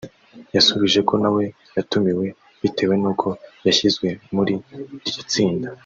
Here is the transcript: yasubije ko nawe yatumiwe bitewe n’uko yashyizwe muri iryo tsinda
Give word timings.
yasubije 0.55 0.99
ko 1.07 1.13
nawe 1.23 1.43
yatumiwe 1.77 2.27
bitewe 2.61 2.95
n’uko 3.01 3.27
yashyizwe 3.65 4.07
muri 4.35 4.53
iryo 5.07 5.21
tsinda 5.31 5.67